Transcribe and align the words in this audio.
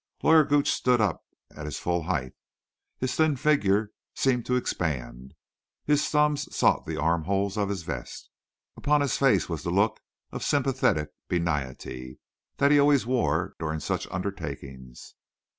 Lawyer 0.23 0.43
Gooch 0.43 0.71
stood 0.71 0.99
up 0.99 1.23
at 1.55 1.65
his 1.65 1.77
full 1.77 2.01
height. 2.01 2.33
His 2.97 3.13
thin 3.13 3.35
figure 3.35 3.91
seemed 4.15 4.47
to 4.47 4.55
expand. 4.55 5.35
His 5.85 6.09
thumbs 6.09 6.47
sought 6.55 6.87
the 6.87 6.97
arm 6.97 7.25
holes 7.25 7.55
of 7.55 7.69
his 7.69 7.83
vest. 7.83 8.31
Upon 8.75 9.01
his 9.01 9.19
face 9.19 9.47
was 9.47 9.63
a 9.63 9.69
look 9.69 9.99
of 10.31 10.41
sympathetic 10.43 11.09
benignity 11.27 12.17
that 12.57 12.71
he 12.71 12.79
always 12.79 13.05
wore 13.05 13.53
during 13.59 13.79
such 13.79 14.07
undertakings. 14.09 15.13